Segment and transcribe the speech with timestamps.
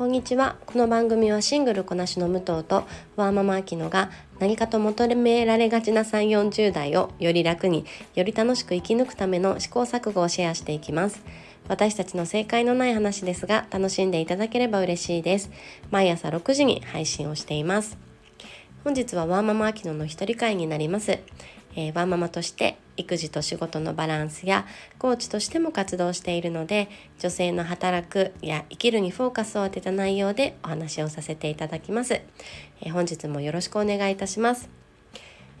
[0.00, 0.56] こんにちは。
[0.64, 2.84] この番組はシングルこなしの武藤と
[3.16, 7.84] ワーママアキノが何かと求められがちな3 4 0代をより楽に
[8.14, 11.22] より楽しく生き抜くための試行錯誤をシェアしていきます。
[11.68, 15.50] 私たちの正解のない話ですが楽しんでいただければ嬉しいです。
[15.90, 17.98] 毎朝6時に配信をしています。
[18.84, 21.18] 本日はワーママアキノの一人会になります。
[21.76, 24.66] えー、ワンママとして育児と仕事のバランスや
[24.98, 34.68] コーチとしても活動しているので女性の働くや生きるにフォーカスを当てた内容でお話をさせていただきます、えー、本日もよろしくお願いいたします、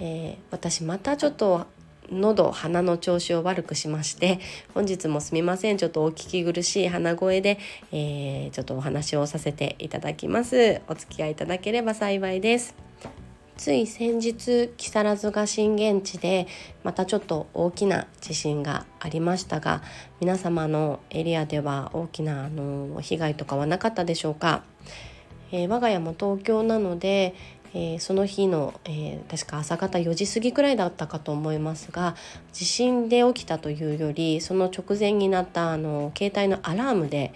[0.00, 1.66] えー、私またちょっと
[2.10, 4.40] 喉鼻の調子を悪くしまして
[4.74, 5.78] 本日もすみません。
[5.78, 7.58] ちょっとお聞き苦しい鼻声で、
[7.92, 10.82] えー、ちょっとお話をさせていただきます。
[10.88, 12.74] お付き合いいただければ幸いです。
[13.56, 16.46] つい先日木更津が震源地で
[16.82, 19.82] またちょっと大きな地震がありましたが
[20.20, 24.64] 皆様のエリアでは大きなあの被害とかはなかったでしょうか、
[25.52, 27.34] えー、我が家も東京なので、
[27.74, 32.16] えー、その日の、えー、確か朝方4時過ぎくらいだったかと思いますが
[32.52, 37.32] 地震で起きたというよりその直前になったあの携帯のアラームで、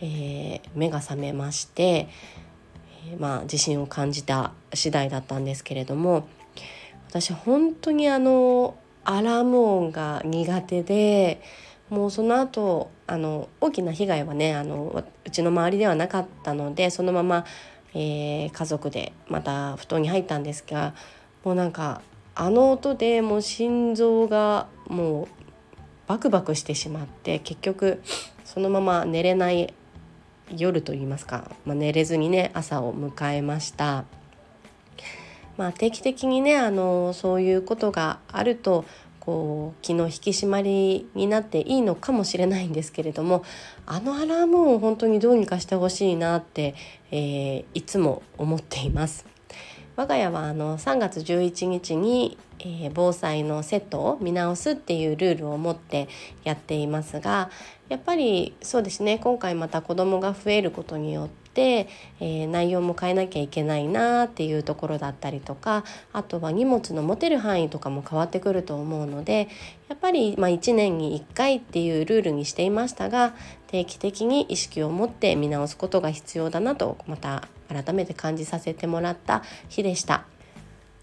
[0.00, 2.08] え目が覚めまして
[3.18, 6.28] まあ、自信を感じた次第だったんですけれども
[7.08, 11.42] 私本当にあのアラーム音が苦手で
[11.88, 17.44] もうその後あの大きな被害はねあのうちの周りではなかったのでそのまま、
[17.94, 20.94] えー、家族でまた布団に入ったんですが
[21.42, 22.02] もうなんか
[22.36, 25.28] あの音でもう心臓がもう
[26.06, 28.00] バクバクしてしまって結局
[28.44, 29.74] そのまま寝れない
[30.56, 34.04] 夜と言いますか、まあ、寝れずにね朝を迎えました。
[35.60, 38.86] まあ、定期的にねあのそういうことがあると
[39.18, 43.44] こう気の引き締まりになっていいのかもしれないんですけれども
[43.84, 46.74] あのアラームを本当にどうにかしてほしいなって、
[47.10, 49.26] えー、いつも思っています。
[49.96, 56.08] 我が家はあの3月11日に、えー、防災のセットを見直すっていうルールを持って
[56.42, 57.50] やっていますが
[57.90, 61.88] やっぱりそうですね今回また子どもが増えることによってて、
[62.20, 69.48] えー、内容も変えなきゃいけないなっていうところだったりとかあとは荷物の持てる範囲とかも変わってくると思うので
[69.88, 73.34] やっぱりま1年に1回っていうルールにしていましたが
[73.66, 80.24] 定期的に意識を持って見直すことが必要だなとまた改めて感じさせてもらった日でした。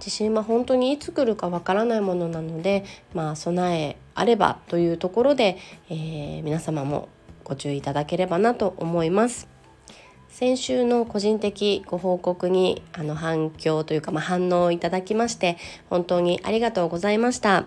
[0.00, 5.58] 地震は本当にいつ来るかわからないものなので、まあ、備えあればというところで、
[5.90, 7.10] えー、皆様も
[7.44, 9.59] ご注意いただければなと思います。
[10.30, 15.58] 先週の個人的ご報告にあの反響というか、まあ、反応をいただきまして
[15.90, 17.66] 本当にありがとうございました。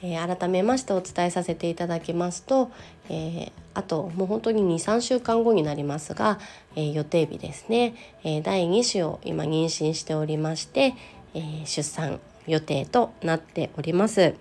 [0.00, 2.70] えー、改めましてお伝えさせていただきますと、
[3.08, 6.38] えー、あともう本当に23週間後になりますが、
[6.76, 10.94] えー、予定日ですね、え第2子を今妊娠しておりまして、
[11.34, 14.34] え出産予定となっております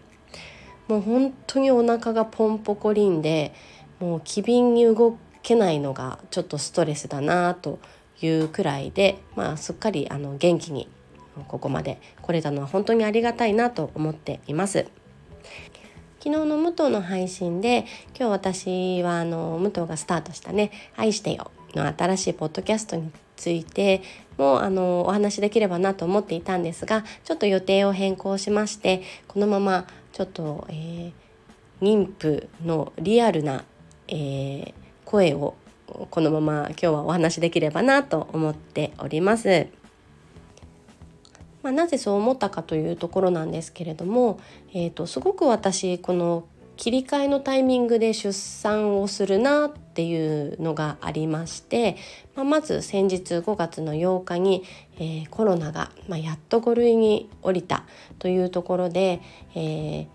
[0.88, 3.53] もう本当にお腹がポンポコリンで
[4.00, 5.17] もう機敏に動く
[5.47, 7.80] けないのがちょっとストレスだなと
[8.22, 10.90] いうくらいで、まあ、すっかりあの元気に
[11.47, 14.88] ここまで来れたのは本当にありがたいなと思っています。
[16.19, 17.85] 昨日の武藤の配信で
[18.19, 24.02] 今日私はあの武藤がスタートしたね「愛してよ」の新しいポッドキャストについて
[24.38, 31.14] もあのお話しできればなと思っていたんですがちょっと予定を変更しましてこのままちょっと、えー、
[31.81, 33.64] 妊婦のリアルな、
[34.09, 34.74] えー、
[35.07, 35.56] 声を
[36.09, 39.68] このまま今日はお話しできればなと思っております。
[41.63, 44.40] まあ、なぜそう思ったかというところなんですけれども、
[44.73, 51.96] えーと、すごく私この切り替えのタイミングで出産をするなっていうのがありまして、
[52.35, 54.63] まあ、まず先日5月の8日に、
[55.00, 57.85] えー、コロナが、まあ、やっと5類に降りた
[58.19, 59.22] というところで、
[59.56, 60.07] えー、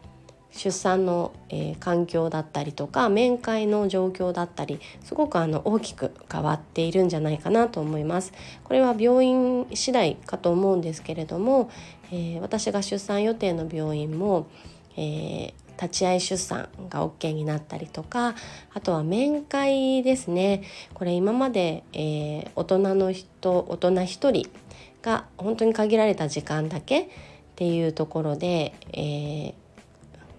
[0.52, 8.32] 出産の、えー、環境だったりとか面会の状況だったりすごくあの大きく変わっているんじゃないかなと思います。
[8.64, 11.70] これは病院次第かと思うんですけれども、
[12.10, 14.46] えー、私が出産予定の病院も、
[14.96, 15.52] えー、
[15.82, 18.34] 立ち会い出産が OK になったりとか
[18.72, 20.62] あとは面会ですね
[20.94, 24.50] これ今まで、えー、大人の人大人1人
[25.00, 27.08] が本当に限られた時間だけっ
[27.56, 29.55] ていうところで、えー、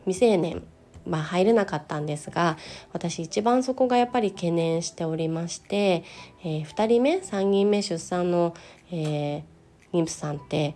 [0.06, 0.64] 未成年
[1.06, 2.58] まあ、入れなかったんですが
[2.94, 6.04] 私一番そこがやっぱり懸念しておりまして、
[6.44, 8.54] えー、2人目3人目出産の、
[8.92, 9.44] えー、
[9.92, 10.76] 妊婦さんって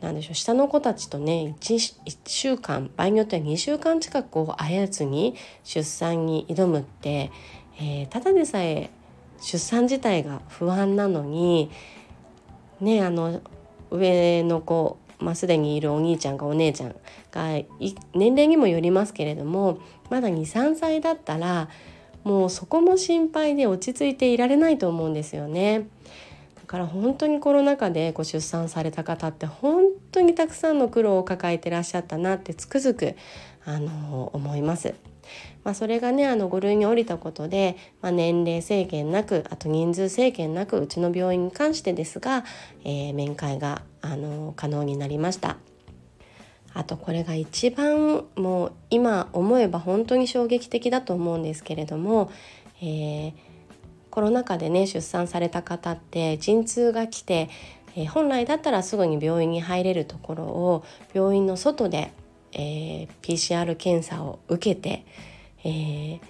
[0.00, 7.30] 何でしょう下の子たちとね 1, 1週間場合によっては2週間近くこう会えずに出産に挑むって、
[7.78, 8.90] えー、ただでさえ
[9.40, 11.70] 出産自体が不安なのに
[12.80, 13.40] ねあの
[13.90, 16.94] 上の子、まあ、すでにいるお兄ちゃんかお姉ちゃん
[17.32, 17.64] が
[18.14, 19.78] 年齢にもよりますけれども
[20.10, 21.68] まだ23歳だったら
[22.24, 25.88] もうそこも心配で落ち着いていられないと思うんですよね。
[26.56, 33.16] だから本当にコロナ禍でご出産された方って本当にたくさんの苦労を抱えてらっしゃったなってつくづく
[33.66, 34.94] あの思います。
[35.62, 42.44] まあ、それがねあの5類に降りたことで、まあ、年齢制限なくあと人数制限なくうちの病院に関してですが、
[42.84, 45.56] えー、面会があの可能になりました。
[46.74, 52.30] あとこれが一番もう今思えば本当に衝撃的だと思うんですけれども、
[52.82, 53.32] えー、
[54.10, 57.48] コロナ禍でね出産された方って陣痛が来て、
[57.94, 60.84] えー、本来だったらすぐに病院に入れるところを
[61.14, 62.12] 病院の外で、
[62.52, 65.06] えー、PCR 検査を受けて、
[65.64, 66.20] え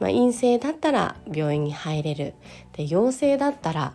[0.00, 2.34] まあ、陰性だったら病院に入れる
[2.72, 3.92] で陽性だったら、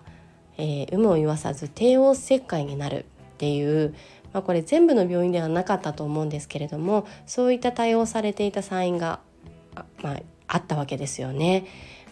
[0.60, 3.96] えー、有無を言わさず帝王切開になるっていう
[4.34, 9.20] まあ、これ全部の病院ではなかったと思うんですけれどもそういった対応されていた産院が、
[10.04, 11.66] まあ、あったわけですよね。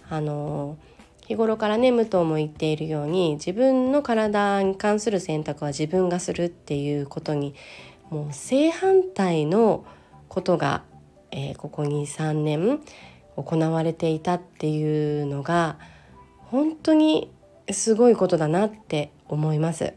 [0.09, 0.77] あの
[1.27, 7.53] 日頃からね武藤も言っているように自分の体に関する選択は自分がするっていうことに
[8.09, 9.85] もう正反対の
[10.29, 10.83] ことが、
[11.31, 12.79] えー、ここ23年
[13.35, 15.77] 行われていたっていうのが
[16.45, 17.29] 本当に
[17.71, 19.93] すごいことだなって思います。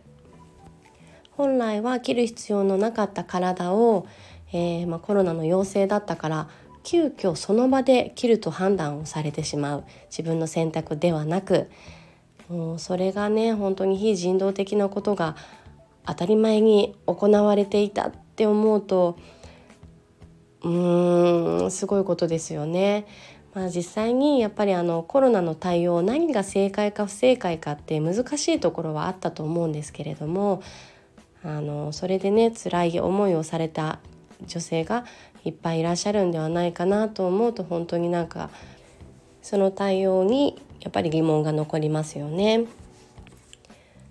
[1.32, 4.06] 本来は切る必要のなかった体を、
[4.52, 6.48] えー、まあ、コロナの陽性だったから
[6.82, 11.70] 急遽その場で切ると判断をされてしまう自分の選択ではなく
[12.48, 15.36] もうそれがね本当に非人道的なことが
[16.06, 19.16] 当たり前に行われていたって思うと
[20.62, 23.06] うーんすごいことですよね。
[23.54, 30.62] まあ、実際にやっぱりあのコロナの対応何が正解か不正解かって難しいところはあったと思うんですけれども
[31.42, 33.98] あのそれでね辛い思いをされた
[34.46, 35.04] 女性が
[35.44, 38.50] いっぱいいらっしゃるんではないかなと思うと本当になんか
[39.42, 42.66] その対応にやっぱり疑問が残りますよね。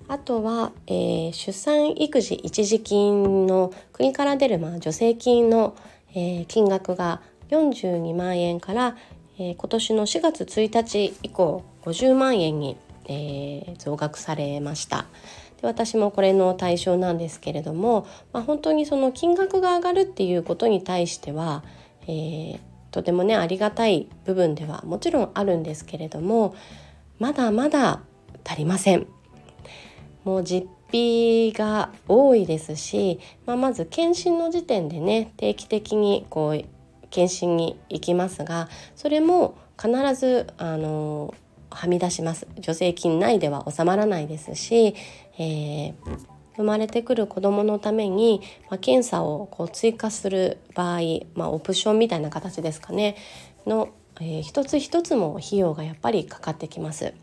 [0.07, 5.75] あとは、えー、出産育児一時金の国から出る、まあ、助成金の、
[6.15, 8.97] えー、金額が42万円から、
[9.39, 12.77] えー、今年の4月1日以降50万円に、
[13.11, 15.07] え増額されました。
[15.61, 21.63] で私もこれの対象なんですけれども、まあ、本当にその金額が上がるっていうことに対しては、
[22.03, 22.59] えー、
[22.91, 26.53] とてもねありがたい部分ではもちろんあるんですけれども
[27.17, 28.01] まだまだ
[28.45, 29.07] 足りません。
[30.23, 36.65] もう実費が多いですし、まあ、まず検診の時点でね定期的にこう
[37.09, 41.33] 検診に行きますがそれも必ずあの
[41.71, 44.95] はみ出します助成金内では収まらないですし、
[45.37, 45.93] えー、
[46.57, 50.99] 生まれてくる子どものために、まあ、検査をこう追加する場合、
[51.35, 53.15] まあ、オプションみたいな形ですかね
[53.65, 53.89] の、
[54.19, 57.13] えー、一つ一つも費用がやっぱりかかってきます。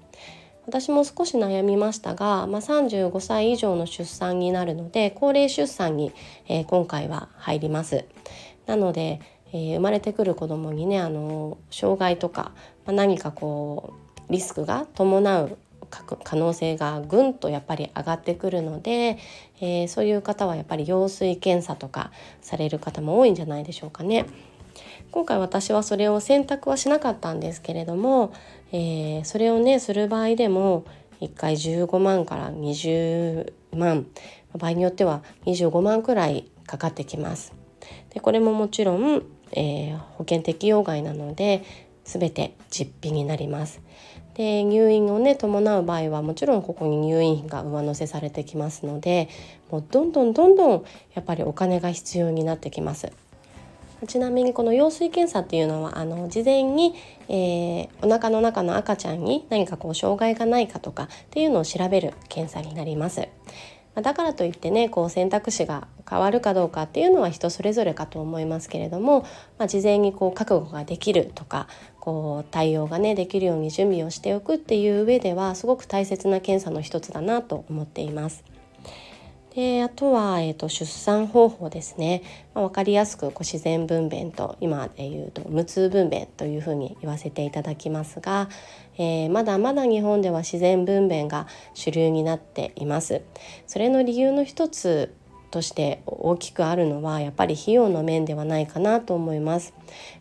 [0.66, 6.12] 私も少し悩みましたが、まあ、35歳以上の出産になるので高齢出産に、
[6.48, 8.04] えー、今回は入ります。
[8.66, 9.20] なので、
[9.52, 12.52] えー、生まれてくる子どもにねあの障害とか、
[12.84, 13.94] まあ、何かこ
[14.28, 15.58] うリスクが伴う
[16.24, 19.18] 可能性がぐんとやっぱり上がってくるので、
[19.60, 24.26] えー、そういう方はやっぱり羊水検査とかされる方も多いんじゃないでしょうかね。
[25.10, 28.32] 今回私はそれを選択はしなかったんですけれども、
[28.72, 30.84] えー、それをねする場合でも
[31.20, 34.06] 1回15万から20万
[34.56, 37.54] 場合によっては25万くらいかかってきます。
[38.12, 41.64] でこれももちろん、えー、保険適用外なので
[42.04, 43.80] 全て実費になります。
[44.34, 49.30] で入院をね伴う場合はもちろんここに入院費が上乗せされてきますので
[49.70, 50.84] もうどんどんどんどん
[51.14, 53.12] やっぱりお金が必要になってきます。
[54.06, 56.94] ちなみにこの羊水検査っていうのはあの事前に、
[57.28, 63.26] えー、お腹の中の赤ちゃんに何かこう障害がないかとかっていうのを調べる検査になります。
[63.96, 69.22] まだからといってねこう選択肢が変わるかどうかっていうのは人それぞれかと思いますけれども、
[69.58, 71.66] まあ、事前にこう覚悟ができるとか
[71.98, 78.44] こう対応がねできるように準備をしておくっていう上ではすごく大切な検査の一つだなと思っています。
[79.56, 82.22] であとは、えーと、出産方法ですね、
[82.54, 88.50] まあ、分かりやすくこう自然分娩と今で言うと無痛分娩というふうに言わせていただきますが、
[88.98, 93.22] えー、まだまだ日本では自然分娩が主流になっています。
[93.66, 95.14] それの理由の一つ
[95.50, 99.72] として大きくあるのはやっぱり費用の面ではないかなと思います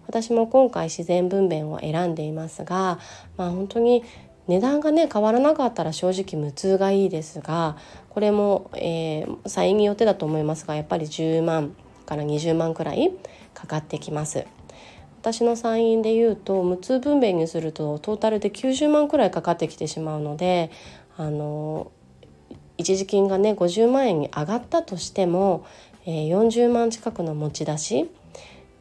[0.08, 3.00] 私も今回自然分娩を選んでいますが、
[3.36, 4.04] まあ、本当に
[4.48, 7.78] 値段がね変わらなかったら正直無痛がいいですが
[8.16, 13.12] これも、えー、サインによってだと思いますがやっぱり10万から20万くらい
[13.54, 14.46] かかってきます。
[15.20, 20.72] 私の産院でいうと無痛分娩にするとトータルで90万くらいかかってきてしまうので
[21.18, 21.92] あの
[22.78, 25.66] 一時金がね50万円に上がったとしても、
[26.06, 28.10] えー、40万近くの持ち出し、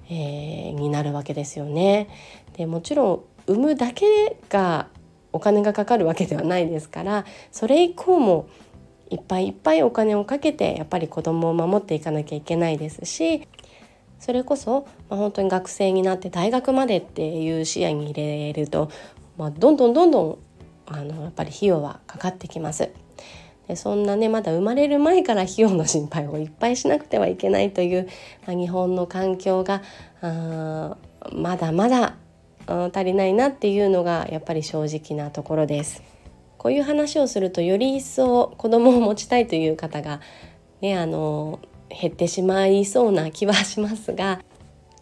[0.09, 2.09] えー、になるわけですよね。
[2.57, 4.87] でもちろん産むだけが
[5.33, 8.47] お金がかかるわけではないですからそれ以降も
[9.15, 13.47] いっぱいいっぱいお金をかけてやっぱり子供を守っていかなきゃいけないですし
[14.19, 18.91] それこそ、まあ、本当に学生になって大学までっていう視野に入れると、
[19.37, 20.39] まあ、どんどんどんどん
[20.87, 22.91] あのやっぱり費用はかかってきます。
[23.69, 28.09] でそんなねまだ生まれる前から費用の心配をいっぱいしなくてはいけないという、
[28.47, 29.83] まあ、日本の環境が
[30.21, 30.97] あ
[31.33, 32.17] まだまだ
[32.67, 36.14] 足りないなっていうのがやっぱり正直なところです。
[36.65, 40.23] こういう話をするとより一層子供を持ちたいという方が
[40.81, 44.41] ねあの減ってしまいそうな気はしますが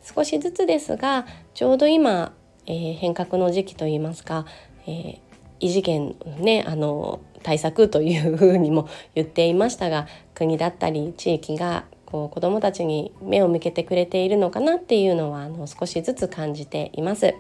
[0.03, 2.33] 少しずつですがちょうど今、
[2.67, 4.45] えー、変革の時期といいますか、
[4.89, 5.19] えー、
[5.61, 17.37] 異次元ねあの対策というふうにも言っていましたが国だったり地域がこう子どもたちに目を向けてくれているのかなっていうのはあの少しずつ感じています。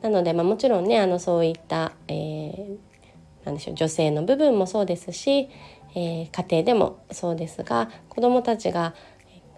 [0.00, 2.76] なので、まあ、もちろんねあのそういった、えー、
[3.48, 5.48] なんでしょう女性の部分もそうですし、
[5.94, 8.94] えー、家庭でもそうですが子どもたちが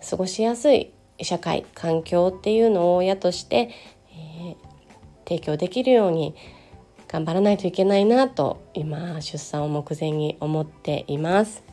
[0.08, 3.70] 過ごしやすい社会環境っていうのを親として、
[4.12, 4.56] えー、
[5.28, 6.34] 提供できるように
[7.08, 11.64] 頑張らないといけないなと今出産を目前に思っています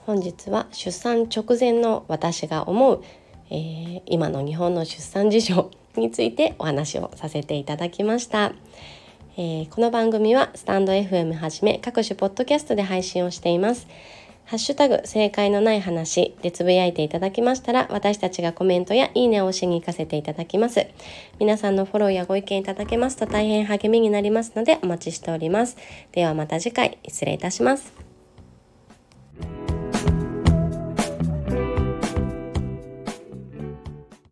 [0.00, 3.02] 本日は出産直前の私が思う、
[3.50, 8.52] えー、今の日本の出産事情についてお話をさせていただきました。
[9.40, 13.86] えー、この番組はスタンド FM はじめ各種ポッドキャストで配信をしています。
[14.46, 20.88] ハッシュタグ正解のない話でつぶやいていただきましたら私たちがコメントやいいねを押しに行かせていただきます。
[21.38, 25.76] 皆さんのフォローやご意見いただけますと大変励みになりますのでお待ちしております。
[26.10, 27.92] ではまた次回失礼いたします。